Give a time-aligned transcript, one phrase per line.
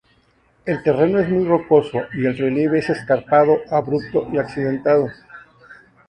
[0.65, 5.09] El terreno es muy rocoso y el relieve es escarpado, abrupto y accidentado.